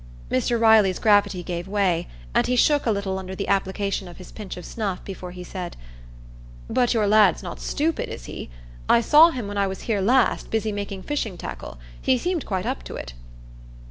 [0.31, 4.31] Mr Riley's gravity gave way, and he shook a little under the application of his
[4.31, 5.77] pinch of snuff before he said,—
[6.67, 8.49] "But your lad's not stupid, is he?
[8.89, 12.65] I saw him, when I was here last, busy making fishing tackle; he seemed quite
[12.65, 13.13] up to it."